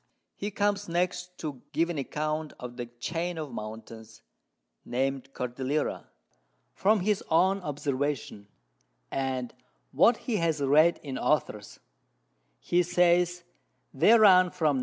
_]He 0.35 0.49
comes 0.49 0.89
next 0.89 1.37
to 1.37 1.61
give 1.73 1.91
an 1.91 1.99
Account 1.99 2.53
of 2.59 2.75
the 2.75 2.87
Chain 2.87 3.37
of 3.37 3.51
Mountains, 3.53 4.23
named 4.83 5.31
Cordillera, 5.31 6.07
from 6.73 7.01
his 7.01 7.23
own 7.29 7.61
Observation, 7.61 8.47
and 9.11 9.53
what 9.91 10.17
he 10.25 10.37
has 10.37 10.59
read 10.59 10.99
in 11.03 11.19
Authors: 11.19 11.79
He 12.59 12.81
says 12.81 13.43
they 13.93 14.17
run 14.17 14.49
from 14.49 14.77
N. 14.77 14.79